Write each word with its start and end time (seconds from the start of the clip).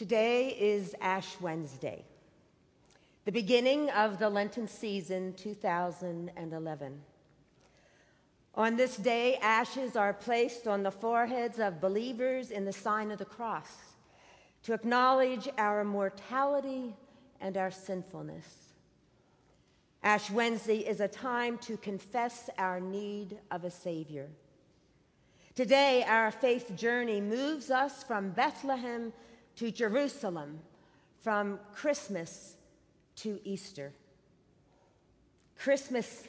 Today 0.00 0.56
is 0.58 0.94
Ash 1.02 1.38
Wednesday, 1.42 2.06
the 3.26 3.32
beginning 3.32 3.90
of 3.90 4.18
the 4.18 4.30
Lenten 4.30 4.66
season 4.66 5.34
2011. 5.34 7.02
On 8.54 8.76
this 8.76 8.96
day, 8.96 9.36
ashes 9.42 9.96
are 9.96 10.14
placed 10.14 10.66
on 10.66 10.82
the 10.82 10.90
foreheads 10.90 11.58
of 11.58 11.82
believers 11.82 12.50
in 12.50 12.64
the 12.64 12.72
sign 12.72 13.10
of 13.10 13.18
the 13.18 13.26
cross 13.26 13.68
to 14.62 14.72
acknowledge 14.72 15.50
our 15.58 15.84
mortality 15.84 16.94
and 17.38 17.58
our 17.58 17.70
sinfulness. 17.70 18.46
Ash 20.02 20.30
Wednesday 20.30 20.78
is 20.78 21.00
a 21.00 21.08
time 21.08 21.58
to 21.58 21.76
confess 21.76 22.48
our 22.56 22.80
need 22.80 23.36
of 23.50 23.64
a 23.64 23.70
Savior. 23.70 24.30
Today, 25.54 26.04
our 26.08 26.30
faith 26.30 26.74
journey 26.74 27.20
moves 27.20 27.70
us 27.70 28.02
from 28.02 28.30
Bethlehem 28.30 29.12
to 29.56 29.70
Jerusalem, 29.70 30.60
from 31.20 31.58
Christmas 31.74 32.56
to 33.16 33.38
Easter. 33.44 33.92
Christmas 35.58 36.24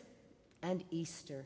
and 0.62 0.84
Easter. 0.92 1.46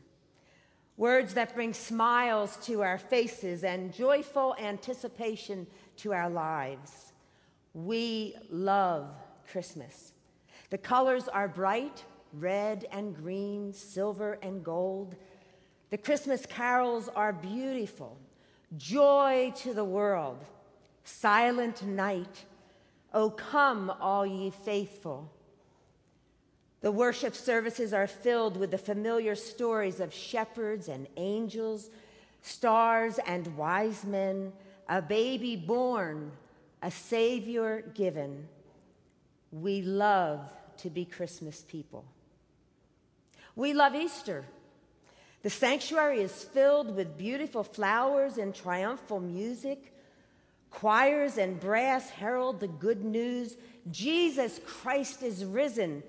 Words 0.98 1.34
that 1.34 1.54
bring 1.54 1.74
smiles 1.74 2.58
to 2.66 2.82
our 2.82 2.98
faces 2.98 3.64
and 3.64 3.94
joyful 3.94 4.56
anticipation 4.60 5.68
to 5.98 6.14
our 6.14 6.30
lives. 6.30 7.14
We 7.74 8.36
love 8.50 9.10
Christmas. 9.52 10.14
The 10.70 10.78
colors 10.78 11.28
are 11.28 11.48
bright 11.48 12.04
red 12.40 12.86
and 12.92 13.16
green, 13.16 13.74
silver 13.74 14.38
and 14.42 14.64
gold. 14.64 15.16
The 15.90 15.98
Christmas 15.98 16.46
carols 16.46 17.10
are 17.16 17.34
beautiful. 17.34 18.18
Joy 18.78 19.54
to 19.58 19.74
the 19.74 19.86
world. 19.86 20.44
Silent 21.06 21.84
night. 21.84 22.44
O 23.14 23.30
come, 23.30 23.90
all 24.02 24.26
ye 24.26 24.50
faithful. 24.50 25.32
The 26.82 26.92
worship 26.92 27.36
services 27.36 27.94
are 27.94 28.08
filled 28.08 28.58
with 28.58 28.72
the 28.72 28.78
familiar 28.78 29.36
stories 29.36 30.00
of 30.00 30.14
shepherds 30.14 30.90
and 30.90 31.08
angels, 31.16 31.90
stars 32.42 33.20
and 33.26 33.56
wise 33.56 34.04
men, 34.04 34.52
a 34.90 35.02
baby 35.02 35.56
born, 35.56 36.32
a 36.84 36.92
Savior 36.92 37.82
given. 37.94 38.48
We 39.52 39.82
love 39.82 40.42
to 40.78 40.90
be 40.90 41.06
Christmas 41.06 41.62
people. 41.62 42.04
We 43.56 43.74
love 43.74 43.96
Easter. 43.96 44.46
The 45.44 45.50
sanctuary 45.50 46.22
is 46.22 46.44
filled 46.44 46.96
with 46.96 47.18
beautiful 47.18 47.64
flowers 47.64 48.38
and 48.38 48.54
triumphal 48.54 49.20
music. 49.20 49.94
Choirs 50.70 51.38
and 51.38 51.60
brass 51.60 52.10
herald 52.10 52.60
the 52.60 52.68
good 52.68 53.04
news 53.04 53.58
Jesus 53.92 54.60
Christ 54.66 55.22
is 55.22 55.46
risen. 55.46 56.04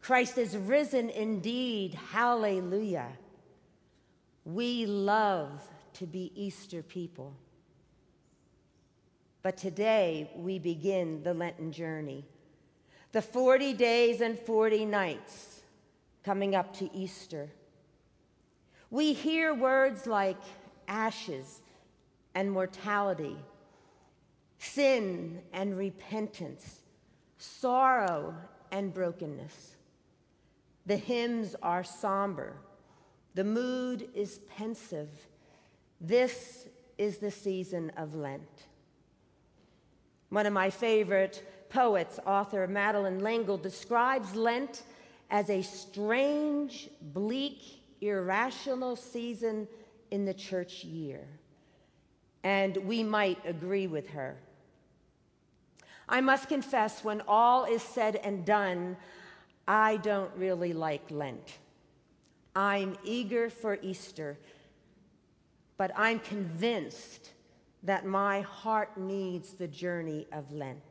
Christ 0.00 0.38
is 0.38 0.56
risen 0.56 1.10
indeed. 1.10 1.94
Hallelujah. 1.94 3.08
We 4.44 4.86
love 4.86 5.68
to 5.94 6.06
be 6.06 6.32
Easter 6.34 6.82
people. 6.82 7.34
But 9.42 9.56
today 9.56 10.30
we 10.36 10.58
begin 10.58 11.22
the 11.22 11.34
Lenten 11.34 11.72
journey. 11.72 12.24
The 13.12 13.22
40 13.22 13.72
days 13.72 14.20
and 14.20 14.38
40 14.38 14.84
nights 14.84 15.60
coming 16.22 16.54
up 16.54 16.76
to 16.76 16.94
Easter. 16.94 17.48
We 18.90 19.12
hear 19.12 19.54
words 19.54 20.06
like 20.06 20.36
ashes 20.86 21.60
and 22.34 22.50
mortality, 22.50 23.36
sin 24.58 25.40
and 25.52 25.76
repentance, 25.76 26.80
sorrow 27.38 28.34
and 28.70 28.92
brokenness. 28.92 29.76
The 30.86 30.96
hymns 30.96 31.54
are 31.62 31.84
somber. 31.84 32.54
The 33.34 33.44
mood 33.44 34.08
is 34.14 34.40
pensive. 34.56 35.08
This 36.00 36.66
is 36.96 37.18
the 37.18 37.30
season 37.30 37.92
of 37.96 38.14
Lent. 38.14 38.66
One 40.30 40.46
of 40.46 40.52
my 40.52 40.70
favorite 40.70 41.66
poets, 41.68 42.18
author 42.26 42.66
Madeleine 42.66 43.22
L'Engle, 43.22 43.58
describes 43.58 44.34
Lent 44.34 44.82
as 45.30 45.50
a 45.50 45.62
strange, 45.62 46.88
bleak, 47.00 47.60
irrational 48.00 48.96
season 48.96 49.68
in 50.10 50.24
the 50.24 50.34
church 50.34 50.84
year. 50.84 51.26
And 52.44 52.76
we 52.78 53.02
might 53.02 53.38
agree 53.44 53.86
with 53.86 54.08
her. 54.10 54.36
I 56.08 56.20
must 56.20 56.48
confess, 56.48 57.04
when 57.04 57.22
all 57.28 57.64
is 57.64 57.82
said 57.82 58.16
and 58.16 58.44
done, 58.44 58.96
I 59.66 59.98
don't 59.98 60.30
really 60.36 60.72
like 60.72 61.10
Lent. 61.10 61.58
I'm 62.56 62.96
eager 63.04 63.50
for 63.50 63.78
Easter, 63.82 64.38
but 65.76 65.90
I'm 65.94 66.18
convinced 66.20 67.32
that 67.82 68.06
my 68.06 68.40
heart 68.40 68.96
needs 68.96 69.52
the 69.52 69.68
journey 69.68 70.26
of 70.32 70.50
Lent. 70.52 70.82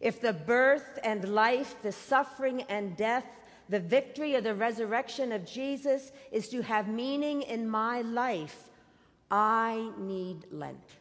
If 0.00 0.20
the 0.20 0.32
birth 0.32 0.98
and 1.02 1.28
life, 1.28 1.74
the 1.82 1.92
suffering 1.92 2.62
and 2.62 2.96
death, 2.96 3.26
the 3.68 3.80
victory 3.80 4.36
of 4.36 4.44
the 4.44 4.54
resurrection 4.54 5.32
of 5.32 5.44
Jesus 5.44 6.12
is 6.30 6.48
to 6.50 6.62
have 6.62 6.88
meaning 6.88 7.42
in 7.42 7.68
my 7.68 8.00
life, 8.02 8.68
I 9.30 9.90
need 9.98 10.46
Lent. 10.50 10.97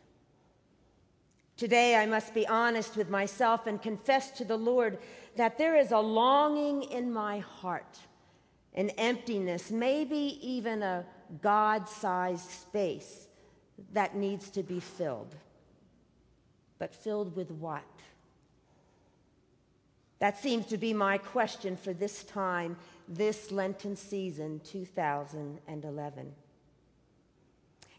Today, 1.57 1.95
I 1.95 2.05
must 2.05 2.35
be 2.35 2.47
honest 2.47 2.95
with 2.95 3.09
myself 3.09 3.65
and 3.65 3.81
confess 3.81 4.29
to 4.31 4.45
the 4.45 4.57
Lord 4.57 4.99
that 5.37 5.57
there 5.57 5.75
is 5.75 5.91
a 5.91 5.97
longing 5.97 6.83
in 6.83 7.11
my 7.11 7.39
heart, 7.39 7.97
an 8.75 8.91
emptiness, 8.91 9.71
maybe 9.71 10.39
even 10.41 10.83
a 10.83 11.03
God 11.41 11.89
sized 11.89 12.49
space 12.51 13.27
that 13.91 14.15
needs 14.15 14.51
to 14.51 14.61
be 14.61 14.79
filled. 14.79 15.35
But 16.77 16.93
filled 16.93 17.35
with 17.35 17.49
what? 17.49 17.83
That 20.19 20.37
seems 20.37 20.67
to 20.67 20.77
be 20.77 20.93
my 20.93 21.17
question 21.17 21.75
for 21.75 21.91
this 21.91 22.23
time, 22.23 22.77
this 23.07 23.51
Lenten 23.51 23.95
season, 23.95 24.61
2011. 24.63 26.33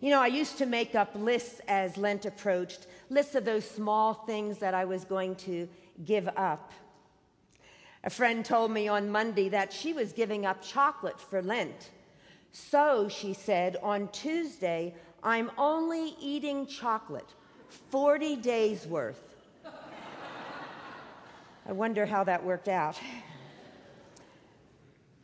You 0.01 0.11
know, 0.11 0.21
I 0.21 0.29
used 0.29 0.59
to 0.59 0.67
make 0.67 0.95
up 0.95 1.11
lists 1.15 1.61
as 1.67 1.97
Lent 1.97 2.25
approached, 2.25 2.87
lists 3.11 3.35
of 3.35 3.45
those 3.45 3.69
small 3.69 4.15
things 4.15 4.59
that 4.59 4.73
I 4.73 4.85
was 4.85 5.05
going 5.05 5.35
to 5.37 5.69
give 6.05 6.29
up. 6.37 6.73
A 8.05 8.11
friend 8.11 8.45
told 8.45 8.71
me 8.71 8.87
on 8.87 9.11
Monday 9.11 9.49
that 9.49 9.73
she 9.73 9.93
was 9.93 10.13
giving 10.13 10.47
up 10.47 10.63
chocolate 10.63 11.21
for 11.21 11.43
Lent. 11.43 11.91
So, 12.53 13.09
she 13.09 13.35
said, 13.35 13.77
on 13.83 14.09
Tuesday, 14.09 14.95
I'm 15.23 15.51
only 15.59 16.15
eating 16.21 16.67
chocolate, 16.67 17.29
40 17.91 18.37
days 18.37 18.87
worth. 18.87 19.21
I 21.67 21.73
wonder 21.73 22.07
how 22.07 22.23
that 22.25 22.43
worked 22.43 22.69
out. 22.69 22.99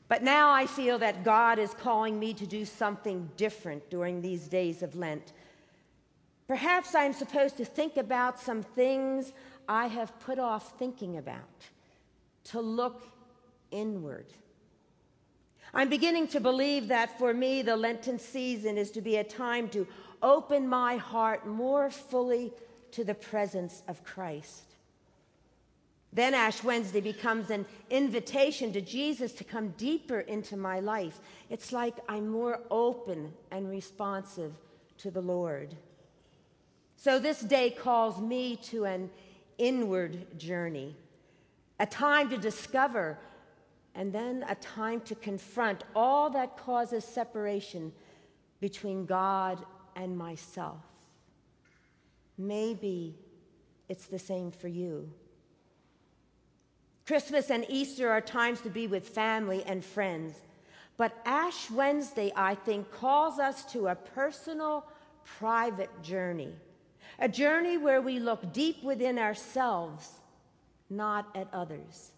But 0.09 0.23
now 0.23 0.51
I 0.51 0.67
feel 0.67 0.99
that 0.99 1.25
God 1.25 1.59
is 1.59 1.73
calling 1.75 2.19
me 2.19 2.35
to 2.35 2.47
do 2.47 2.65
something 2.65 3.31
different 3.37 3.89
during 3.91 4.21
these 4.21 4.49
days 4.49 4.83
of 4.83 4.95
Lent. 4.95 5.33
Perhaps 6.47 6.95
I'm 6.95 7.15
supposed 7.15 7.57
to 7.57 7.65
think 7.65 7.97
about 7.97 8.39
some 8.39 8.63
things 8.63 9.33
I 9.67 9.87
have 9.87 10.19
put 10.21 10.39
off 10.39 10.79
thinking 10.79 11.17
about, 11.17 11.71
to 12.45 12.61
look 12.61 13.03
inward. 13.71 14.27
I'm 15.73 15.89
beginning 15.89 16.29
to 16.29 16.41
believe 16.41 16.89
that 16.89 17.19
for 17.19 17.33
me, 17.33 17.63
the 17.63 17.77
Lenten 17.77 18.19
season 18.19 18.77
is 18.77 18.91
to 18.93 19.01
be 19.01 19.17
a 19.17 19.25
time 19.25 19.69
to 19.71 19.87
open 20.23 20.69
my 20.69 20.97
heart 20.97 21.47
more 21.47 21.91
fully 21.91 22.53
to 22.93 23.05
the 23.05 23.15
presence 23.15 23.83
of 23.89 24.05
Christ. 24.05 24.74
Then 26.15 26.33
Ash 26.33 26.63
Wednesday 26.63 27.01
becomes 27.01 27.51
an 27.51 27.67
invitation 27.91 28.73
to 28.73 28.81
Jesus 28.81 29.33
to 29.33 29.45
come 29.45 29.71
deeper 29.71 30.21
into 30.21 30.57
my 30.57 30.79
life. 30.79 31.21
It's 31.51 31.73
like 31.73 31.97
I'm 32.09 32.29
more 32.29 32.61
open 32.71 33.33
and 33.51 33.69
responsive 33.69 34.53
to 34.99 35.11
the 35.11 35.21
Lord. 35.21 35.75
So 36.97 37.19
this 37.19 37.41
day 37.41 37.71
calls 37.71 38.21
me 38.21 38.57
to 38.65 38.85
an 38.85 39.11
inward 39.59 40.39
journey, 40.39 40.95
a 41.81 41.87
time 41.87 42.31
to 42.31 42.39
discover 42.39 43.19
and 43.97 44.13
then 44.13 44.45
a 44.49 44.55
time 44.57 45.01
to 45.03 45.17
confront 45.17 45.83
all 45.97 46.31
that 46.31 46.57
causes 46.57 47.05
separation 47.05 47.93
between 48.61 49.05
God 49.05 49.65
and 49.97 50.17
myself. 50.17 50.81
Maybe 52.39 53.17
it's 53.89 54.07
the 54.07 54.19
same 54.19 54.51
for 54.51 54.69
you. 54.69 55.11
Christmas 57.07 57.51
and 57.51 57.67
Easter 57.69 58.11
are 58.11 58.21
times 58.21 58.61
to 58.63 58.71
be 58.71 58.87
with 58.87 59.09
family 59.09 59.63
and 59.67 59.85
friends. 59.85 60.35
But 60.97 61.17
Ash 61.25 61.71
Wednesday, 61.71 62.33
I 62.37 62.55
think, 62.55 62.91
calls 62.91 63.39
us 63.39 63.65
to 63.73 63.89
a 63.89 63.95
personal, 63.95 64.87
private 65.25 66.03
journey 66.03 66.55
a 67.19 67.29
journey 67.29 67.79
where 67.79 68.01
we 68.01 68.19
look 68.19 68.53
deep 68.53 68.83
within 68.83 69.19
ourselves, 69.19 70.09
not 70.91 71.29
at 71.35 71.49
others. 71.53 72.11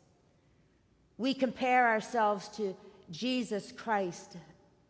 We 1.19 1.35
compare 1.35 1.89
ourselves 1.89 2.49
to 2.57 2.75
Jesus 3.11 3.73
Christ 3.73 4.37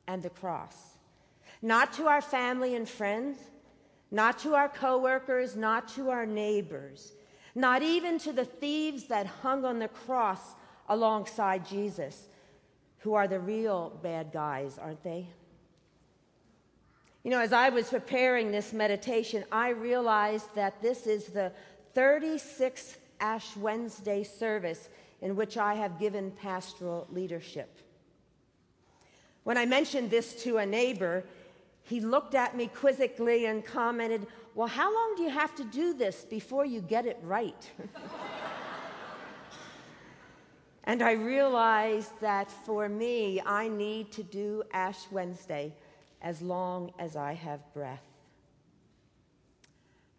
and 0.07 0.23
the 0.23 0.31
cross, 0.31 0.77
not 1.63 1.93
to 1.95 2.07
our 2.07 2.23
family 2.23 2.75
and 2.75 2.89
friends, 2.89 3.39
not 4.11 4.39
to 4.41 4.55
our 4.55 4.69
coworkers, 4.69 5.57
not 5.57 5.89
to 5.89 6.11
our 6.11 6.27
neighbors, 6.27 7.13
not 7.57 7.83
even 7.83 8.19
to 8.19 8.33
the 8.33 8.45
thieves 8.45 9.05
that 9.05 9.27
hung 9.27 9.65
on 9.65 9.79
the 9.79 9.89
cross 9.89 10.55
alongside 10.91 11.67
Jesus, 11.67 12.29
who 12.99 13.15
are 13.15 13.27
the 13.27 13.41
real 13.41 13.99
bad 14.03 14.31
guys, 14.31 14.79
aren't 14.79 15.03
they? 15.03 15.27
You 17.25 17.31
know, 17.31 17.41
as 17.41 17.55
I 17.55 17.71
was 17.71 17.89
preparing 17.89 18.53
this 18.53 18.75
meditation, 18.75 19.43
I 19.51 19.71
realized 19.71 20.55
that 20.55 20.83
this 20.83 21.07
is 21.07 21.29
the 21.29 21.51
36th 21.95 22.99
Ash 23.21 23.57
Wednesday 23.57 24.23
service 24.23 24.91
in 25.23 25.35
which 25.35 25.57
I 25.57 25.75
have 25.75 25.99
given 25.99 26.31
pastoral 26.33 27.07
leadership. 27.11 27.81
When 29.45 29.57
I 29.57 29.65
mentioned 29.65 30.11
this 30.11 30.43
to 30.43 30.59
a 30.59 30.67
neighbor, 30.67 31.25
he 31.87 32.01
looked 32.01 32.35
at 32.35 32.57
me 32.57 32.67
quizzically 32.67 33.47
and 33.47 33.65
commented, 33.65 34.27
Well, 34.57 34.67
how 34.67 34.93
long 34.93 35.15
do 35.17 35.23
you 35.23 35.31
have 35.31 35.55
to 35.55 35.65
do 35.65 35.95
this 35.95 36.25
before 36.25 36.67
you 36.67 36.81
get 36.81 37.07
it 37.07 37.17
right? 37.23 37.71
and 40.85 41.01
I 41.01 41.13
realized 41.13 42.11
that 42.21 42.51
for 42.51 42.89
me, 42.89 43.41
I 43.41 43.69
need 43.69 44.11
to 44.13 44.25
do 44.25 44.65
Ash 44.73 45.07
Wednesday 45.13 45.73
as 46.21 46.43
long 46.43 46.91
as 46.99 47.15
I 47.15 47.35
have 47.35 47.61
breath. 47.73 48.03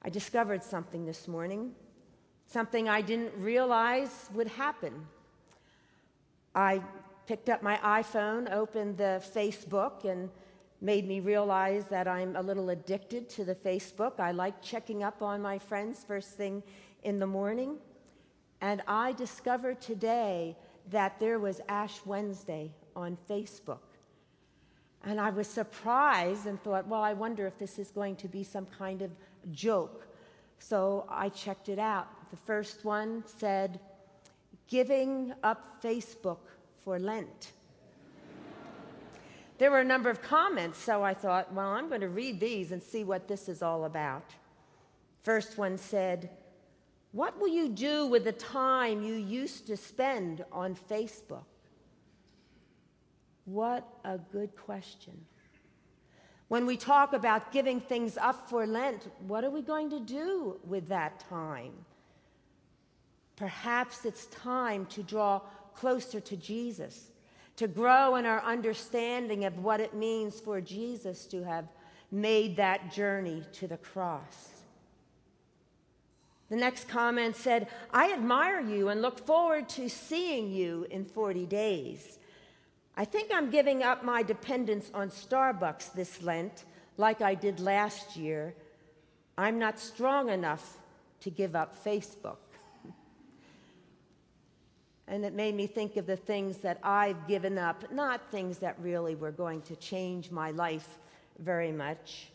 I 0.01 0.09
discovered 0.09 0.63
something 0.63 1.05
this 1.05 1.27
morning, 1.27 1.73
something 2.45 2.87
I 2.87 3.01
didn't 3.01 3.33
realize 3.37 4.29
would 4.33 4.47
happen. 4.47 5.05
I 6.55 6.81
picked 7.25 7.49
up 7.49 7.61
my 7.61 7.75
iPhone, 7.83 8.49
opened 8.53 8.97
the 8.97 9.21
Facebook, 9.35 10.05
and 10.05 10.29
made 10.81 11.07
me 11.07 11.19
realize 11.19 11.85
that 11.85 12.07
I'm 12.07 12.35
a 12.35 12.41
little 12.41 12.69
addicted 12.69 13.29
to 13.29 13.45
the 13.45 13.55
Facebook. 13.55 14.19
I 14.19 14.31
like 14.31 14.61
checking 14.61 15.03
up 15.03 15.21
on 15.21 15.41
my 15.41 15.57
friends 15.57 16.03
first 16.07 16.31
thing 16.31 16.61
in 17.03 17.19
the 17.19 17.27
morning. 17.27 17.77
And 18.61 18.81
I 18.87 19.13
discovered 19.13 19.81
today 19.81 20.55
that 20.89 21.19
there 21.19 21.39
was 21.39 21.61
Ash 21.67 21.99
Wednesday 22.05 22.71
on 22.95 23.17
Facebook. 23.29 23.79
And 25.03 25.19
I 25.21 25.29
was 25.29 25.47
surprised 25.47 26.47
and 26.47 26.61
thought, 26.63 26.87
well, 26.87 27.01
I 27.01 27.13
wonder 27.13 27.47
if 27.47 27.57
this 27.57 27.79
is 27.79 27.91
going 27.91 28.15
to 28.17 28.27
be 28.27 28.43
some 28.43 28.65
kind 28.65 29.01
of 29.01 29.11
joke. 29.51 30.07
So 30.59 31.05
I 31.09 31.29
checked 31.29 31.69
it 31.69 31.79
out. 31.79 32.07
The 32.31 32.37
first 32.37 32.83
one 32.83 33.23
said, 33.25 33.79
Giving 34.67 35.33
up 35.43 35.81
Facebook 35.81 36.39
for 36.83 36.99
Lent. 36.99 37.53
There 39.57 39.71
were 39.71 39.79
a 39.79 39.85
number 39.85 40.09
of 40.09 40.21
comments, 40.21 40.77
so 40.77 41.03
I 41.03 41.13
thought, 41.13 41.53
well, 41.53 41.69
I'm 41.69 41.89
going 41.89 42.01
to 42.01 42.09
read 42.09 42.39
these 42.39 42.71
and 42.71 42.81
see 42.81 43.03
what 43.03 43.27
this 43.27 43.49
is 43.49 43.61
all 43.61 43.85
about. 43.85 44.35
First 45.23 45.57
one 45.57 45.77
said, 45.77 46.29
What 47.11 47.39
will 47.39 47.47
you 47.47 47.69
do 47.69 48.05
with 48.05 48.23
the 48.23 48.31
time 48.31 49.01
you 49.01 49.15
used 49.15 49.67
to 49.67 49.77
spend 49.77 50.45
on 50.51 50.75
Facebook? 50.75 51.45
What 53.45 53.87
a 54.03 54.17
good 54.17 54.55
question. 54.55 55.13
When 56.49 56.65
we 56.65 56.77
talk 56.77 57.13
about 57.13 57.51
giving 57.51 57.81
things 57.81 58.17
up 58.17 58.49
for 58.49 58.65
Lent, 58.65 59.09
what 59.27 59.43
are 59.43 59.49
we 59.49 59.61
going 59.61 59.89
to 59.89 59.99
do 59.99 60.59
with 60.65 60.87
that 60.87 61.19
time? 61.29 61.73
Perhaps 63.35 64.05
it's 64.05 64.27
time 64.27 64.85
to 64.87 65.03
draw 65.03 65.41
closer 65.75 66.19
to 66.19 66.37
Jesus, 66.37 67.11
to 67.57 67.67
grow 67.67 68.15
in 68.15 68.25
our 68.25 68.41
understanding 68.43 69.45
of 69.45 69.63
what 69.63 69.79
it 69.79 69.93
means 69.93 70.39
for 70.39 70.61
Jesus 70.61 71.25
to 71.25 71.43
have 71.43 71.67
made 72.11 72.55
that 72.57 72.91
journey 72.91 73.43
to 73.53 73.67
the 73.67 73.77
cross. 73.77 74.49
The 76.49 76.55
next 76.55 76.87
comment 76.87 77.35
said, 77.35 77.67
I 77.91 78.13
admire 78.13 78.61
you 78.61 78.87
and 78.87 79.01
look 79.01 79.25
forward 79.25 79.67
to 79.69 79.89
seeing 79.89 80.49
you 80.49 80.87
in 80.89 81.03
40 81.03 81.45
days. 81.45 82.19
I 82.95 83.03
think 83.05 83.31
I'm 83.33 83.49
giving 83.49 83.83
up 83.83 84.03
my 84.03 84.23
dependence 84.23 84.89
on 84.93 85.09
Starbucks 85.09 85.93
this 85.93 86.21
Lent, 86.23 86.63
like 86.95 87.21
I 87.21 87.35
did 87.35 87.59
last 87.59 88.15
year. 88.15 88.55
I'm 89.37 89.59
not 89.59 89.77
strong 89.77 90.29
enough 90.29 90.77
to 91.21 91.29
give 91.29 91.55
up 91.55 91.83
Facebook. 91.83 92.37
And 95.07 95.23
it 95.23 95.33
made 95.33 95.55
me 95.55 95.67
think 95.67 95.95
of 95.95 96.05
the 96.05 96.17
things 96.17 96.57
that 96.57 96.79
I've 96.83 97.27
given 97.27 97.57
up, 97.57 97.91
not 97.91 98.29
things 98.29 98.57
that 98.59 98.75
really 98.79 99.15
were 99.15 99.31
going 99.31 99.61
to 99.63 99.75
change 99.77 100.31
my 100.31 100.51
life 100.51 100.99
very 101.39 101.71
much. 101.71 102.27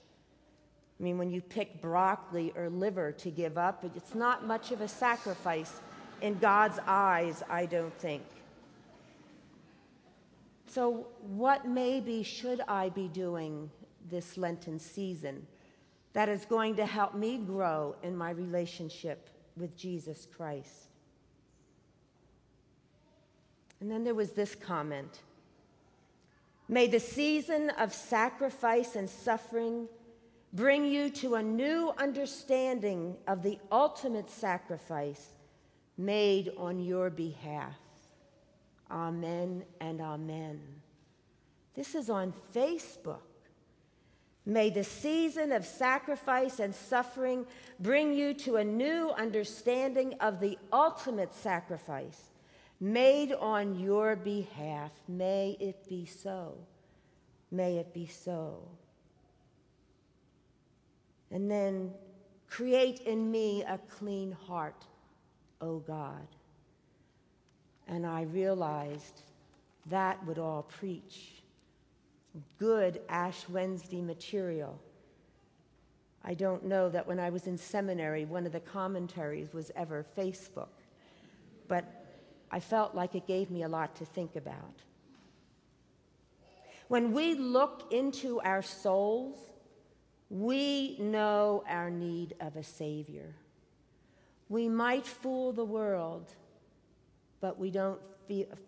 I 0.98 1.02
mean, 1.02 1.18
when 1.18 1.30
you 1.30 1.42
pick 1.42 1.82
broccoli 1.82 2.52
or 2.56 2.70
liver 2.70 3.12
to 3.12 3.30
give 3.30 3.58
up, 3.58 3.84
it's 3.96 4.14
not 4.14 4.46
much 4.46 4.70
of 4.70 4.80
a 4.80 4.88
sacrifice 4.88 5.80
in 6.22 6.38
God's 6.38 6.78
eyes, 6.86 7.42
I 7.50 7.66
don't 7.66 7.92
think. 7.98 8.22
So, 10.66 11.08
what 11.20 11.68
maybe 11.68 12.22
should 12.22 12.62
I 12.66 12.88
be 12.88 13.08
doing 13.08 13.70
this 14.10 14.38
Lenten 14.38 14.78
season 14.78 15.46
that 16.14 16.30
is 16.30 16.46
going 16.46 16.76
to 16.76 16.86
help 16.86 17.14
me 17.14 17.36
grow 17.36 17.96
in 18.02 18.16
my 18.16 18.30
relationship 18.30 19.28
with 19.56 19.76
Jesus 19.76 20.26
Christ? 20.34 20.91
And 23.82 23.90
then 23.90 24.04
there 24.04 24.14
was 24.14 24.30
this 24.30 24.54
comment 24.54 25.18
May 26.68 26.86
the 26.86 27.00
season 27.00 27.70
of 27.70 27.92
sacrifice 27.92 28.94
and 28.94 29.10
suffering 29.10 29.88
bring 30.52 30.86
you 30.86 31.10
to 31.10 31.34
a 31.34 31.42
new 31.42 31.92
understanding 31.98 33.16
of 33.26 33.42
the 33.42 33.58
ultimate 33.72 34.30
sacrifice 34.30 35.30
made 35.98 36.52
on 36.56 36.78
your 36.78 37.10
behalf. 37.10 37.74
Amen 38.88 39.64
and 39.80 40.00
amen. 40.00 40.60
This 41.74 41.96
is 41.96 42.08
on 42.08 42.32
Facebook. 42.54 43.26
May 44.46 44.70
the 44.70 44.84
season 44.84 45.50
of 45.50 45.66
sacrifice 45.66 46.60
and 46.60 46.72
suffering 46.72 47.46
bring 47.80 48.14
you 48.14 48.32
to 48.34 48.56
a 48.56 48.64
new 48.64 49.10
understanding 49.10 50.14
of 50.20 50.38
the 50.38 50.56
ultimate 50.72 51.34
sacrifice 51.34 52.31
made 52.82 53.32
on 53.32 53.78
your 53.78 54.16
behalf. 54.16 54.90
May 55.06 55.56
it 55.60 55.88
be 55.88 56.04
so. 56.04 56.58
May 57.52 57.76
it 57.76 57.94
be 57.94 58.06
so. 58.06 58.58
And 61.30 61.48
then 61.48 61.92
create 62.50 62.98
in 63.00 63.30
me 63.30 63.62
a 63.62 63.78
clean 63.88 64.32
heart, 64.32 64.84
O 65.60 65.78
God. 65.78 66.26
And 67.86 68.04
I 68.04 68.22
realized 68.22 69.22
that 69.86 70.24
would 70.26 70.40
all 70.40 70.64
preach 70.64 71.34
good 72.58 73.00
Ash 73.08 73.48
Wednesday 73.48 74.00
material. 74.00 74.76
I 76.24 76.34
don't 76.34 76.64
know 76.64 76.88
that 76.88 77.06
when 77.06 77.20
I 77.20 77.30
was 77.30 77.46
in 77.46 77.56
seminary, 77.56 78.24
one 78.24 78.44
of 78.44 78.52
the 78.52 78.60
commentaries 78.60 79.52
was 79.52 79.70
ever 79.76 80.04
Facebook, 80.18 80.68
but 81.68 82.01
I 82.52 82.60
felt 82.60 82.94
like 82.94 83.14
it 83.14 83.26
gave 83.26 83.50
me 83.50 83.62
a 83.62 83.68
lot 83.68 83.96
to 83.96 84.04
think 84.04 84.36
about. 84.36 84.82
When 86.88 87.12
we 87.12 87.34
look 87.34 87.90
into 87.90 88.40
our 88.42 88.62
souls, 88.62 89.38
we 90.28 90.96
know 91.00 91.64
our 91.66 91.90
need 91.90 92.34
of 92.40 92.56
a 92.56 92.62
Savior. 92.62 93.34
We 94.48 94.68
might 94.68 95.06
fool 95.06 95.52
the 95.52 95.64
world 95.64 96.34
but 97.42 97.58
we 97.58 97.70
don't 97.70 98.00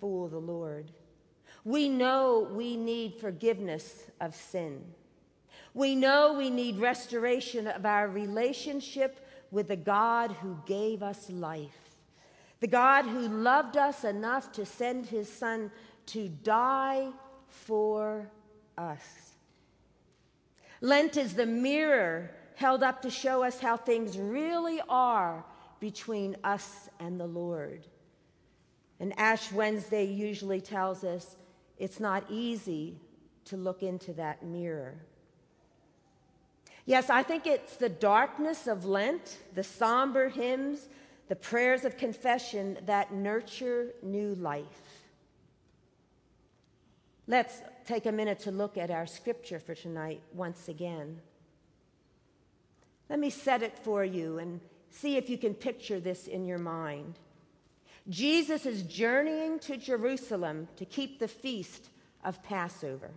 fool 0.00 0.28
the 0.28 0.36
Lord. 0.36 0.90
We 1.64 1.88
know 1.88 2.46
we 2.52 2.76
need 2.76 3.14
forgiveness 3.14 4.10
of 4.20 4.34
sin. 4.34 4.84
We 5.72 5.94
know 5.94 6.34
we 6.34 6.50
need 6.50 6.78
restoration 6.78 7.68
of 7.68 7.86
our 7.86 8.08
relationship 8.08 9.26
with 9.50 9.68
the 9.68 9.76
God 9.76 10.32
who 10.32 10.58
gave 10.66 11.02
us 11.02 11.30
life, 11.30 11.83
the 12.60 12.66
God 12.66 13.04
who 13.04 13.28
loved 13.28 13.76
us 13.76 14.04
enough 14.04 14.52
to 14.52 14.64
send 14.64 15.06
his 15.06 15.30
Son 15.30 15.70
to 16.06 16.28
die 16.28 17.08
for 17.48 18.30
us. 18.76 19.34
Lent 20.80 21.16
is 21.16 21.34
the 21.34 21.46
mirror 21.46 22.30
held 22.56 22.82
up 22.82 23.02
to 23.02 23.10
show 23.10 23.42
us 23.42 23.60
how 23.60 23.76
things 23.76 24.18
really 24.18 24.80
are 24.88 25.44
between 25.80 26.36
us 26.44 26.88
and 27.00 27.18
the 27.18 27.26
Lord. 27.26 27.84
And 29.00 29.18
Ash 29.18 29.50
Wednesday 29.50 30.04
usually 30.04 30.60
tells 30.60 31.04
us 31.04 31.36
it's 31.78 32.00
not 32.00 32.24
easy 32.30 33.00
to 33.46 33.56
look 33.56 33.82
into 33.82 34.12
that 34.14 34.44
mirror. 34.44 34.94
Yes, 36.86 37.08
I 37.10 37.22
think 37.22 37.46
it's 37.46 37.76
the 37.76 37.88
darkness 37.88 38.66
of 38.66 38.84
Lent, 38.84 39.38
the 39.54 39.64
somber 39.64 40.28
hymns, 40.28 40.88
the 41.28 41.36
prayers 41.36 41.84
of 41.84 41.96
confession 41.96 42.78
that 42.86 43.12
nurture 43.12 43.94
new 44.02 44.34
life. 44.34 44.64
Let's 47.26 47.62
take 47.86 48.06
a 48.06 48.12
minute 48.12 48.40
to 48.40 48.50
look 48.50 48.76
at 48.76 48.90
our 48.90 49.06
scripture 49.06 49.58
for 49.58 49.74
tonight 49.74 50.20
once 50.34 50.68
again. 50.68 51.20
Let 53.08 53.18
me 53.18 53.30
set 53.30 53.62
it 53.62 53.78
for 53.78 54.04
you 54.04 54.38
and 54.38 54.60
see 54.90 55.16
if 55.16 55.30
you 55.30 55.38
can 55.38 55.54
picture 55.54 56.00
this 56.00 56.26
in 56.26 56.44
your 56.44 56.58
mind. 56.58 57.18
Jesus 58.08 58.66
is 58.66 58.82
journeying 58.82 59.58
to 59.60 59.76
Jerusalem 59.76 60.68
to 60.76 60.84
keep 60.84 61.18
the 61.18 61.28
feast 61.28 61.88
of 62.22 62.42
Passover. 62.42 63.10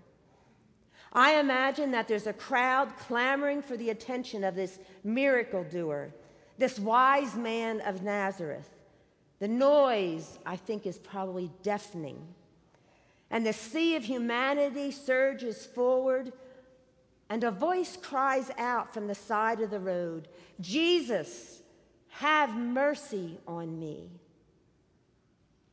I 1.11 1.39
imagine 1.39 1.91
that 1.91 2.07
there's 2.07 2.27
a 2.27 2.33
crowd 2.33 2.95
clamoring 2.97 3.61
for 3.61 3.75
the 3.75 3.89
attention 3.89 4.43
of 4.43 4.55
this 4.55 4.79
miracle 5.03 5.63
doer, 5.63 6.13
this 6.57 6.79
wise 6.79 7.35
man 7.35 7.81
of 7.81 8.03
Nazareth. 8.03 8.69
The 9.39 9.47
noise, 9.47 10.39
I 10.45 10.55
think, 10.55 10.85
is 10.85 10.97
probably 10.97 11.51
deafening. 11.61 12.19
And 13.29 13.45
the 13.45 13.53
sea 13.53 13.95
of 13.95 14.03
humanity 14.03 14.91
surges 14.91 15.65
forward, 15.65 16.31
and 17.29 17.43
a 17.43 17.51
voice 17.51 17.97
cries 17.97 18.49
out 18.57 18.93
from 18.93 19.07
the 19.07 19.15
side 19.15 19.59
of 19.59 19.69
the 19.69 19.79
road 19.79 20.27
Jesus, 20.59 21.61
have 22.09 22.55
mercy 22.55 23.37
on 23.47 23.77
me. 23.77 24.09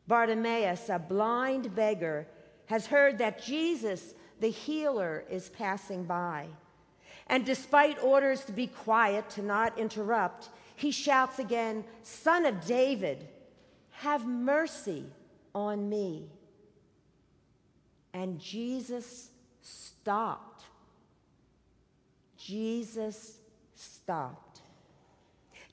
Bartimaeus, 0.06 0.90
a 0.90 0.98
blind 0.98 1.74
beggar, 1.74 2.26
has 2.66 2.86
heard 2.86 3.18
that 3.18 3.42
Jesus, 3.42 4.14
the 4.40 4.50
healer, 4.50 5.24
is 5.30 5.48
passing 5.48 6.04
by. 6.04 6.46
And 7.28 7.46
despite 7.46 8.02
orders 8.02 8.44
to 8.44 8.52
be 8.52 8.66
quiet, 8.66 9.30
to 9.30 9.42
not 9.42 9.78
interrupt, 9.78 10.50
he 10.76 10.90
shouts 10.90 11.38
again, 11.38 11.84
Son 12.02 12.46
of 12.46 12.64
David, 12.66 13.28
have 13.90 14.26
mercy 14.26 15.04
on 15.54 15.88
me. 15.88 16.28
And 18.12 18.38
Jesus 18.38 19.30
stopped. 19.60 20.64
Jesus 22.36 23.38
stopped. 23.74 24.60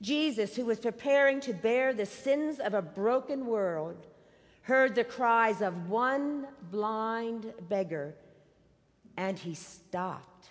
Jesus, 0.01 0.55
who 0.55 0.65
was 0.65 0.79
preparing 0.79 1.39
to 1.41 1.53
bear 1.53 1.93
the 1.93 2.05
sins 2.05 2.59
of 2.59 2.73
a 2.73 2.81
broken 2.81 3.45
world, 3.45 4.07
heard 4.63 4.95
the 4.95 5.03
cries 5.03 5.61
of 5.61 5.89
one 5.89 6.47
blind 6.71 7.53
beggar, 7.69 8.15
and 9.17 9.37
he 9.37 9.53
stopped. 9.53 10.49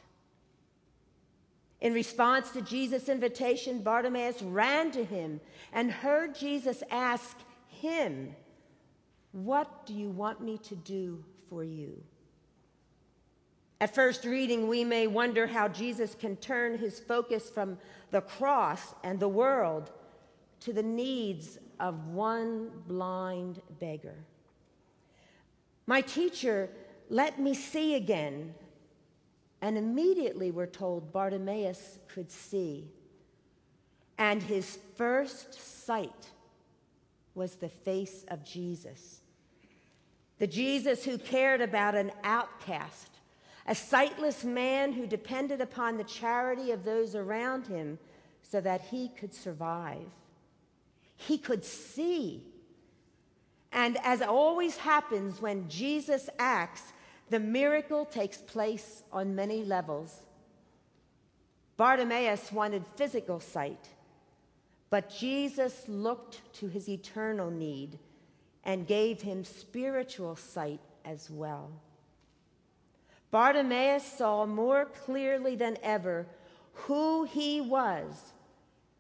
In 1.81 1.95
response 1.95 2.51
to 2.51 2.61
Jesus' 2.61 3.09
invitation, 3.09 3.83
Bartimaeus 3.83 4.43
ran 4.43 4.91
to 4.93 5.05
him 5.05 5.41
and 5.73 5.91
heard 5.91 6.35
Jesus 6.35 6.83
ask 6.91 7.37
him, 7.69 8.35
What 9.33 9.87
do 9.87 9.95
you 9.95 10.11
want 10.11 10.43
me 10.43 10.59
to 10.59 10.77
do 10.77 11.25
for 11.49 11.65
you? 11.65 12.03
At 13.81 13.95
first 13.95 14.27
reading, 14.27 14.69
we 14.69 14.85
may 14.85 15.07
wonder 15.07 15.47
how 15.47 15.69
Jesus 15.69 16.15
can 16.15 16.37
turn 16.37 16.77
his 16.77 17.01
focus 17.01 17.49
from 17.49 17.79
the 18.11 18.21
cross 18.21 18.95
and 19.03 19.19
the 19.19 19.29
world 19.29 19.91
to 20.61 20.75
the 20.75 20.83
needs 20.83 21.59
of 21.79 22.09
one 22.09 22.71
blind 22.87 23.63
beggar. 23.79 24.17
My 25.87 26.03
teacher 26.03 26.69
let 27.09 27.41
me 27.41 27.55
see 27.55 27.95
again. 27.95 28.55
And 29.63 29.77
immediately 29.77 30.51
we're 30.51 30.67
told 30.67 31.13
Bartimaeus 31.13 31.99
could 32.09 32.31
see. 32.31 32.89
And 34.19 34.43
his 34.43 34.79
first 34.97 35.85
sight 35.85 36.31
was 37.35 37.57
the 37.57 37.69
face 37.69 38.25
of 38.29 38.45
Jesus. 38.45 39.21
The 40.39 40.47
Jesus 40.47 41.05
who 41.05 41.19
cared 41.19 41.61
about 41.61 41.95
an 41.95 42.13
outcast, 42.25 43.11
a 43.67 43.75
sightless 43.75 44.45
man 44.45 44.93
who 44.93 45.07
depended 45.07 45.61
upon 45.61 45.97
the 45.97 46.05
charity 46.05 46.71
of 46.71 46.85
those 46.85 47.15
around 47.15 47.67
him 47.67 47.99
so 48.43 48.61
that 48.61 48.81
he 48.81 49.09
could 49.09 49.35
survive. 49.35 50.07
He 51.17 51.37
could 51.37 51.65
see. 51.65 52.43
And 53.73 53.99
as 54.03 54.23
always 54.23 54.79
happens 54.79 55.41
when 55.41 55.69
Jesus 55.69 56.29
acts, 56.39 56.93
the 57.31 57.41
miracle 57.41 58.05
takes 58.05 58.39
place 58.39 59.03
on 59.13 59.35
many 59.35 59.65
levels. 59.65 60.27
Bartimaeus 61.77 62.53
wanted 62.53 62.85
physical 62.97 63.41
sight, 63.41 63.89
but 64.91 65.09
Jesus 65.09 65.85
looked 65.89 66.41
to 66.55 66.69
his 66.69 66.89
eternal 66.89 67.51
need 67.51 67.99
and 68.65 68.87
gave 68.87 69.23
him 69.23 69.45
spiritual 69.45 70.37
sight 70.37 70.81
as 71.05 71.31
well. 71.31 71.71
Bartimaeus 73.31 74.05
saw 74.05 74.45
more 74.45 74.85
clearly 74.85 75.55
than 75.55 75.79
ever 75.83 76.27
who 76.73 77.25
he 77.25 77.61
was 77.61 78.33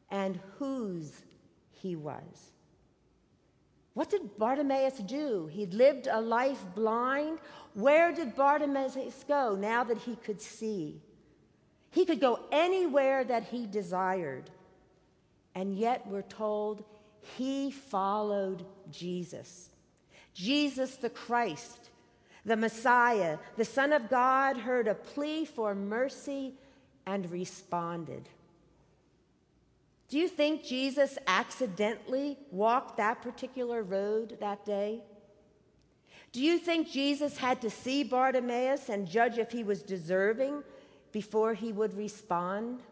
and 0.08 0.38
whose 0.58 1.22
he 1.72 1.96
was. 1.96 2.52
What 3.94 4.11
did 4.11 4.38
Bartimaeus 4.38 4.99
do? 4.99 5.47
He'd 5.47 5.75
lived 5.75 6.09
a 6.11 6.20
life 6.20 6.64
blind. 6.75 7.38
Where 7.75 8.12
did 8.12 8.37
Bartimaeus 8.37 9.25
go 9.26 9.56
now 9.56 9.85
that 9.85 9.99
he 9.99 10.16
could 10.16 10.40
see? 10.40 11.00
He 11.90 12.04
could 12.04 12.20
go 12.20 12.40
anywhere 12.52 13.25
that 13.25 13.44
he 13.44 13.66
desired. 13.66 14.50
And 15.54 15.76
yet 15.76 16.06
we're 16.06 16.23
told 16.23 16.85
he 17.37 17.70
followed 17.70 18.64
Jesus. 18.90 19.70
Jesus 20.35 20.97
the 20.97 21.11
Christ, 21.11 21.90
the 22.44 22.56
Messiah, 22.56 23.38
the 23.56 23.64
Son 23.64 23.92
of 23.92 24.09
God, 24.09 24.56
heard 24.56 24.87
a 24.87 24.94
plea 24.94 25.44
for 25.44 25.75
mercy 25.75 26.54
and 27.06 27.30
responded. 27.30 28.28
Do 30.11 30.19
you 30.19 30.26
think 30.26 30.64
Jesus 30.64 31.19
accidentally 31.29 32.37
walked 32.50 32.97
that 32.97 33.23
particular 33.23 33.85
road 33.85 34.38
that 34.40 34.64
day? 34.64 35.05
Do 36.33 36.43
you 36.43 36.59
think 36.59 36.90
Jesus 36.90 37.38
had 37.38 37.61
to 37.62 37.71
see 37.71 38.02
Bartimaeus 38.02 38.88
and 38.88 39.07
judge 39.09 39.38
if 39.38 39.52
he 39.52 39.62
was 39.62 39.83
deserving 39.83 40.64
before 41.12 41.55
he 41.55 41.71
would 41.71 41.97
respond? 41.97 42.83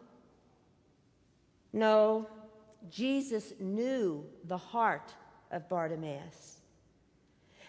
No, 1.73 2.25
Jesus 2.89 3.51
knew 3.59 4.25
the 4.45 4.57
heart 4.57 5.13
of 5.51 5.67
Bartimaeus. 5.67 6.59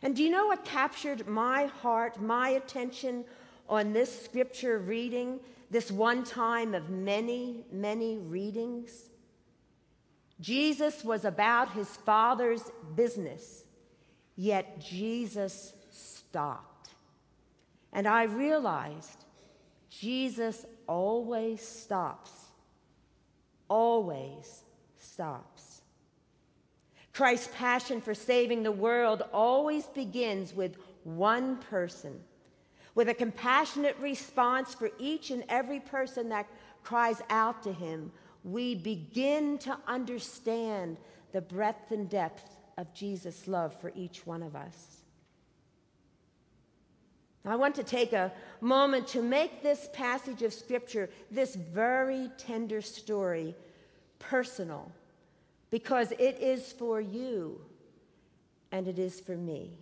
And 0.03 0.15
do 0.15 0.23
you 0.23 0.31
know 0.31 0.47
what 0.47 0.65
captured 0.65 1.27
my 1.27 1.67
heart, 1.67 2.23
my 2.23 2.51
attention 2.51 3.25
on 3.69 3.93
this 3.93 4.25
scripture 4.25 4.79
reading, 4.79 5.41
this 5.73 5.91
one 5.91 6.23
time 6.23 6.73
of 6.73 6.89
many, 6.89 7.65
many 7.73 8.17
readings? 8.19 9.10
Jesus 10.41 11.05
was 11.05 11.25
about 11.25 11.73
his 11.73 11.89
Father's 11.89 12.63
business, 12.95 13.65
yet 14.37 14.81
Jesus 14.81 15.75
stopped. 15.91 16.91
And 17.93 18.07
I 18.07 18.25
realized 18.25 19.25
Jesus 19.91 20.65
always 20.87 21.61
stops, 21.61 22.31
always 23.69 24.63
stops. 24.99 25.83
Christ's 27.13 27.51
passion 27.57 28.01
for 28.01 28.15
saving 28.15 28.63
the 28.63 28.73
world 28.73 29.23
always 29.33 29.85
begins 29.87 30.55
with 30.55 30.77
one 31.05 31.57
person, 31.57 32.19
with 32.95 33.09
a 33.09 33.15
compassionate 33.15 33.97
response 33.99 34.75
for 34.75 34.91
each 34.99 35.31
and 35.31 35.45
every 35.49 35.81
person 35.81 36.29
that 36.31 36.49
cries 36.83 37.21
out 37.29 37.63
to 37.65 37.73
him 37.73 38.11
we 38.45 38.75
begin 38.75 39.59
to 39.59 39.77
understand 39.87 40.97
the 41.33 41.41
breadth 41.41 41.91
and 41.91 42.09
depth 42.09 42.57
of 42.79 42.93
Jesus' 42.95 43.47
love 43.47 43.79
for 43.81 43.93
each 43.95 44.27
one 44.27 44.43
of 44.43 44.57
us. 44.57 44.97
I 47.45 47.57
want 47.57 47.75
to 47.77 47.83
take 47.83 48.13
a 48.13 48.33
moment 48.61 49.07
to 49.09 49.23
make 49.23 49.63
this 49.63 49.89
passage 49.93 50.43
of 50.43 50.53
Scripture, 50.53 51.09
this 51.31 51.55
very 51.55 52.31
tender 52.37 52.83
story, 52.83 53.55
personal, 54.19 54.93
because 55.71 56.13
it 56.13 56.39
is 56.39 56.73
for 56.73 57.01
you 57.01 57.61
and 58.73 58.87
it 58.87 58.99
is 58.99 59.21
for 59.21 59.37
me. 59.37 59.79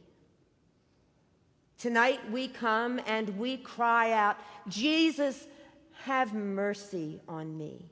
Tonight 1.79 2.21
we 2.31 2.49
come 2.49 3.01
and 3.07 3.37
we 3.39 3.57
cry 3.57 4.13
out, 4.13 4.37
Jesus, 4.69 5.47
have 6.05 6.33
mercy 6.35 7.21
on 7.29 7.57
me 7.59 7.85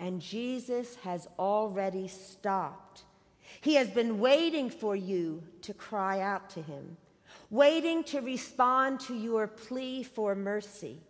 and 0.00 0.20
Jesus 0.20 0.96
has 0.96 1.28
already 1.38 2.08
stopped. 2.08 3.04
He 3.60 3.74
has 3.74 3.88
been 3.88 4.18
waiting 4.18 4.70
for 4.70 4.94
you 4.94 5.42
to 5.62 5.74
cry 5.74 6.20
out 6.20 6.50
to 6.50 6.62
him, 6.62 6.96
waiting 7.50 8.04
to 8.04 8.20
respond 8.20 9.00
to 9.00 9.14
your 9.14 9.46
plea 9.46 10.02
for 10.02 10.34
mercy, 10.34 11.00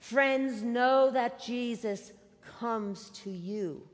Friends, 0.00 0.62
know 0.62 1.10
that 1.10 1.40
Jesus 1.40 2.12
comes 2.60 3.10
to 3.10 3.30
you. 3.30 3.86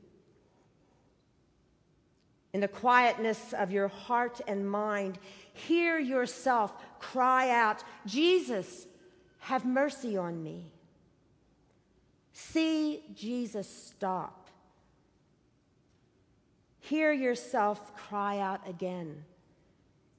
In 2.53 2.61
the 2.61 2.67
quietness 2.67 3.53
of 3.53 3.71
your 3.71 3.89
heart 3.89 4.39
and 4.47 4.69
mind, 4.69 5.19
hear 5.53 5.99
yourself 5.99 6.73
cry 6.99 7.49
out, 7.49 7.83
Jesus, 8.05 8.87
have 9.39 9.65
mercy 9.65 10.15
on 10.15 10.41
me. 10.41 10.71
See 12.37 13.01
Jesus 13.15 13.65
stop. 13.69 14.49
Hear 16.81 17.13
yourself 17.13 17.95
cry 17.95 18.39
out 18.39 18.67
again, 18.67 19.23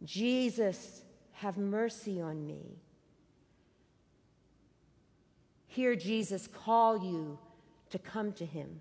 Jesus, 0.02 1.02
have 1.35 1.58
mercy 1.58 2.23
on 2.23 2.46
me. 2.46 2.78
Hear 5.66 5.94
Jesus 5.94 6.46
call 6.46 6.96
you 7.04 7.38
to 7.90 7.99
come 7.99 8.32
to 8.32 8.46
him. 8.46 8.80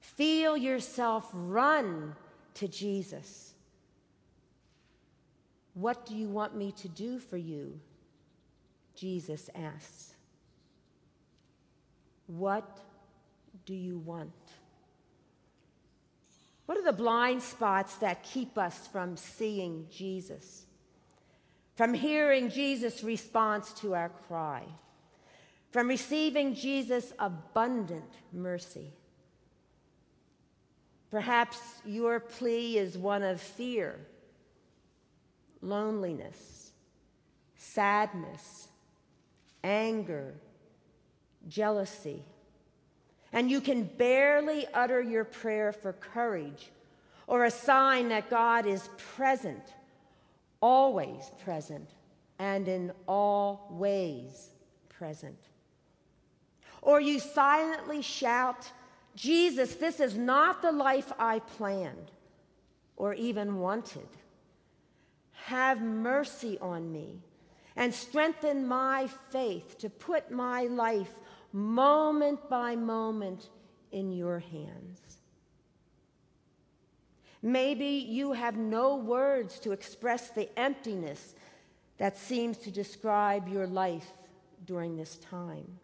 Feel 0.00 0.56
yourself 0.56 1.28
run 1.34 2.16
to 2.54 2.66
Jesus. 2.66 3.52
What 5.74 6.06
do 6.06 6.16
you 6.16 6.28
want 6.28 6.56
me 6.56 6.72
to 6.72 6.88
do 6.88 7.18
for 7.18 7.36
you? 7.36 7.78
Jesus 8.94 9.50
asks. 9.54 10.11
What 12.36 12.78
do 13.66 13.74
you 13.74 13.98
want? 13.98 14.32
What 16.64 16.78
are 16.78 16.84
the 16.84 16.92
blind 16.92 17.42
spots 17.42 17.96
that 17.96 18.22
keep 18.22 18.56
us 18.56 18.86
from 18.86 19.16
seeing 19.18 19.86
Jesus? 19.90 20.64
From 21.76 21.92
hearing 21.92 22.48
Jesus' 22.48 23.04
response 23.04 23.72
to 23.74 23.94
our 23.94 24.08
cry? 24.08 24.62
From 25.70 25.88
receiving 25.88 26.54
Jesus' 26.54 27.12
abundant 27.18 28.12
mercy? 28.32 28.92
Perhaps 31.10 31.58
your 31.84 32.18
plea 32.18 32.78
is 32.78 32.96
one 32.96 33.22
of 33.22 33.42
fear, 33.42 34.00
loneliness, 35.60 36.70
sadness, 37.56 38.68
anger, 39.62 40.34
jealousy. 41.48 42.22
And 43.32 43.50
you 43.50 43.60
can 43.60 43.84
barely 43.84 44.66
utter 44.74 45.00
your 45.00 45.24
prayer 45.24 45.72
for 45.72 45.92
courage 45.92 46.70
or 47.26 47.44
a 47.44 47.50
sign 47.50 48.08
that 48.10 48.28
God 48.28 48.66
is 48.66 48.88
present, 49.16 49.62
always 50.60 51.30
present, 51.44 51.88
and 52.38 52.68
in 52.68 52.92
all 53.06 53.68
ways 53.70 54.50
present. 54.88 55.38
Or 56.82 57.00
you 57.00 57.20
silently 57.20 58.02
shout, 58.02 58.70
Jesus, 59.14 59.76
this 59.76 60.00
is 60.00 60.16
not 60.16 60.60
the 60.60 60.72
life 60.72 61.12
I 61.18 61.38
planned 61.38 62.10
or 62.96 63.14
even 63.14 63.60
wanted. 63.60 64.08
Have 65.46 65.80
mercy 65.80 66.58
on 66.60 66.92
me 66.92 67.20
and 67.76 67.94
strengthen 67.94 68.66
my 68.66 69.08
faith 69.30 69.78
to 69.78 69.88
put 69.88 70.30
my 70.30 70.64
life 70.64 71.14
moment 71.52 72.48
by 72.48 72.76
moment 72.76 73.48
in 73.90 74.12
your 74.12 74.38
hands. 74.38 75.00
Maybe 77.42 77.86
you 77.86 78.32
have 78.32 78.56
no 78.56 78.96
words 78.96 79.58
to 79.60 79.72
express 79.72 80.30
the 80.30 80.48
emptiness 80.58 81.34
that 81.98 82.16
seems 82.16 82.56
to 82.58 82.70
describe 82.70 83.48
your 83.48 83.66
life 83.66 84.06
during 84.64 84.96
this 84.96 85.16
time. 85.16 85.78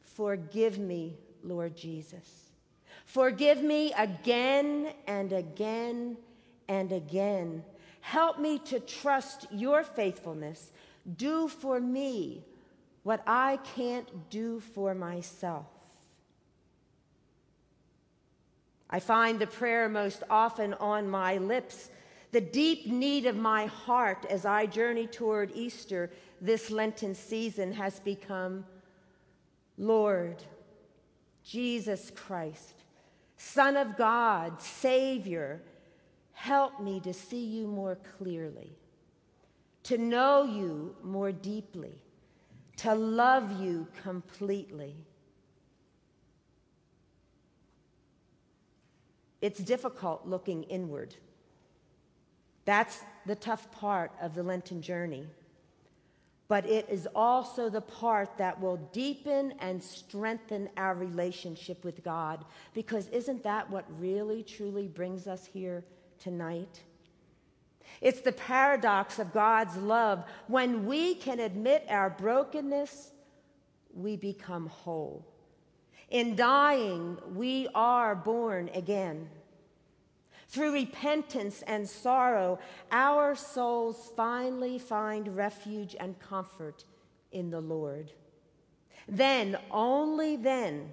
Forgive 0.00 0.78
me, 0.78 1.16
Lord 1.42 1.76
Jesus. 1.76 2.50
Forgive 3.04 3.62
me 3.62 3.92
again 3.94 4.92
and 5.06 5.32
again 5.32 6.16
and 6.68 6.92
again. 6.92 7.64
Help 8.00 8.38
me 8.38 8.58
to 8.60 8.80
trust 8.80 9.46
your 9.50 9.82
faithfulness. 9.82 10.72
Do 11.16 11.48
for 11.48 11.80
me 11.80 12.44
what 13.08 13.22
I 13.26 13.58
can't 13.74 14.28
do 14.28 14.60
for 14.60 14.94
myself. 14.94 15.64
I 18.90 19.00
find 19.00 19.38
the 19.38 19.46
prayer 19.46 19.88
most 19.88 20.24
often 20.28 20.74
on 20.74 21.08
my 21.08 21.38
lips, 21.38 21.88
the 22.32 22.42
deep 22.42 22.86
need 22.86 23.24
of 23.24 23.34
my 23.34 23.64
heart 23.64 24.26
as 24.28 24.44
I 24.44 24.66
journey 24.66 25.06
toward 25.06 25.52
Easter 25.54 26.10
this 26.42 26.70
Lenten 26.70 27.14
season 27.14 27.72
has 27.72 27.98
become 27.98 28.66
Lord, 29.78 30.44
Jesus 31.42 32.12
Christ, 32.14 32.84
Son 33.38 33.78
of 33.78 33.96
God, 33.96 34.60
Savior, 34.60 35.62
help 36.34 36.78
me 36.78 37.00
to 37.00 37.14
see 37.14 37.46
you 37.46 37.66
more 37.66 37.96
clearly, 38.18 38.76
to 39.84 39.96
know 39.96 40.44
you 40.44 40.94
more 41.02 41.32
deeply, 41.32 42.02
to 42.78 42.94
love 42.94 43.60
you 43.60 43.86
completely. 44.02 44.96
It's 49.40 49.60
difficult 49.60 50.26
looking 50.26 50.64
inward. 50.64 51.14
That's 52.64 53.00
the 53.26 53.36
tough 53.36 53.70
part 53.70 54.12
of 54.20 54.34
the 54.34 54.42
Lenten 54.42 54.82
journey 54.82 55.26
but 56.48 56.64
it 56.64 56.88
is 56.88 57.06
also 57.14 57.68
the 57.68 57.80
part 57.82 58.36
that 58.38 58.58
will 58.58 58.78
deepen 58.92 59.52
and 59.60 59.82
strengthen 59.82 60.68
our 60.78 60.94
relationship 60.94 61.84
with 61.84 62.02
God. 62.02 62.44
Because 62.72 63.08
isn't 63.08 63.42
that 63.42 63.70
what 63.70 63.84
really, 64.00 64.42
truly 64.42 64.88
brings 64.88 65.26
us 65.26 65.44
here 65.44 65.84
tonight? 66.18 66.80
It's 68.00 68.20
the 68.20 68.32
paradox 68.32 69.18
of 69.18 69.32
God's 69.32 69.76
love. 69.76 70.24
When 70.46 70.86
we 70.86 71.14
can 71.14 71.40
admit 71.40 71.84
our 71.88 72.10
brokenness, 72.10 73.10
we 73.94 74.16
become 74.16 74.66
whole. 74.66 75.26
In 76.08 76.36
dying, 76.36 77.18
we 77.34 77.68
are 77.74 78.14
born 78.14 78.70
again. 78.72 79.28
Through 80.48 80.72
repentance 80.72 81.62
and 81.66 81.86
sorrow, 81.88 82.58
our 82.90 83.34
souls 83.34 84.10
finally 84.16 84.78
find 84.78 85.36
refuge 85.36 85.94
and 85.98 86.18
comfort 86.18 86.84
in 87.32 87.50
the 87.50 87.60
Lord. 87.60 88.12
Then, 89.06 89.58
only 89.70 90.36
then, 90.36 90.90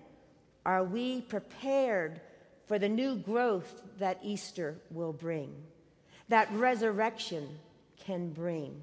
are 0.65 0.84
we 0.84 1.21
prepared 1.21 2.19
for 2.65 2.79
the 2.79 2.89
new 2.89 3.15
growth 3.15 3.81
that 3.99 4.19
Easter 4.23 4.77
will 4.89 5.13
bring, 5.13 5.53
that 6.29 6.51
resurrection 6.53 7.47
can 7.97 8.29
bring. 8.29 8.79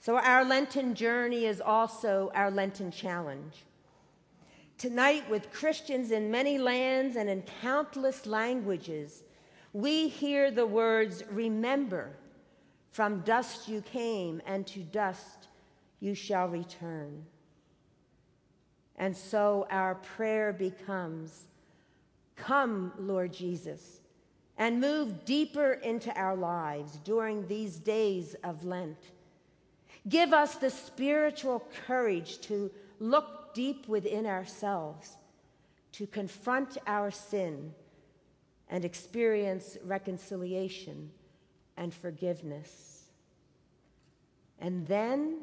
So, 0.00 0.18
our 0.18 0.44
Lenten 0.44 0.94
journey 0.94 1.46
is 1.46 1.60
also 1.60 2.30
our 2.34 2.50
Lenten 2.50 2.90
challenge. 2.90 3.64
Tonight, 4.76 5.28
with 5.30 5.52
Christians 5.52 6.10
in 6.10 6.30
many 6.30 6.58
lands 6.58 7.16
and 7.16 7.30
in 7.30 7.42
countless 7.62 8.26
languages, 8.26 9.22
we 9.72 10.08
hear 10.08 10.50
the 10.50 10.66
words, 10.66 11.22
Remember, 11.30 12.10
from 12.90 13.20
dust 13.20 13.66
you 13.66 13.80
came, 13.80 14.42
and 14.46 14.66
to 14.66 14.80
dust 14.80 15.48
you 16.00 16.14
shall 16.14 16.48
return. 16.48 17.24
And 18.96 19.16
so 19.16 19.66
our 19.70 19.94
prayer 19.94 20.52
becomes, 20.52 21.46
Come, 22.36 22.92
Lord 22.98 23.32
Jesus, 23.32 24.00
and 24.56 24.80
move 24.80 25.24
deeper 25.24 25.72
into 25.72 26.12
our 26.18 26.36
lives 26.36 26.98
during 27.04 27.46
these 27.46 27.76
days 27.76 28.34
of 28.44 28.64
Lent. 28.64 28.98
Give 30.08 30.32
us 30.32 30.56
the 30.56 30.70
spiritual 30.70 31.66
courage 31.86 32.40
to 32.42 32.70
look 33.00 33.54
deep 33.54 33.88
within 33.88 34.26
ourselves 34.26 35.16
to 35.92 36.06
confront 36.06 36.76
our 36.86 37.10
sin 37.10 37.72
and 38.68 38.84
experience 38.84 39.78
reconciliation 39.84 41.10
and 41.76 41.94
forgiveness. 41.94 43.04
And 44.58 44.86
then 44.86 45.38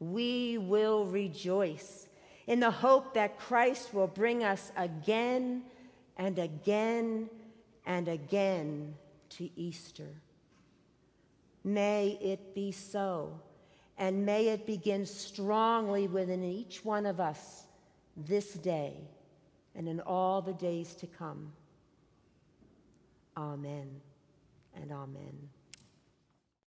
we 0.00 0.58
will 0.58 1.04
rejoice 1.04 2.08
in 2.46 2.60
the 2.60 2.70
hope 2.70 3.14
that 3.14 3.38
Christ 3.38 3.94
will 3.94 4.06
bring 4.06 4.42
us 4.42 4.72
again 4.76 5.62
and 6.16 6.38
again 6.38 7.28
and 7.88 8.06
again 8.06 8.94
to 9.30 9.48
Easter. 9.56 10.10
May 11.64 12.18
it 12.20 12.54
be 12.54 12.70
so 12.70 13.40
and 13.96 14.24
may 14.24 14.48
it 14.48 14.66
begin 14.66 15.04
strongly 15.04 16.06
within 16.06 16.44
each 16.44 16.84
one 16.84 17.06
of 17.06 17.18
us 17.18 17.64
this 18.16 18.52
day 18.52 18.92
and 19.74 19.88
in 19.88 20.00
all 20.00 20.40
the 20.42 20.52
days 20.52 20.94
to 20.96 21.06
come. 21.06 21.50
Amen 23.36 23.88
and 24.76 24.92
amen. 24.92 25.48